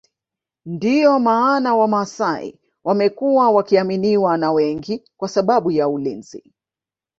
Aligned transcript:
Ndio 0.65 1.19
maana 1.19 1.75
wamasai 1.75 2.59
wamekuwa 2.83 3.51
wakiaminiwa 3.51 4.37
na 4.37 4.51
wengi 4.51 5.03
kwa 5.17 5.29
sababu 5.29 5.71
ya 5.71 5.89
ulinzi 5.89 6.53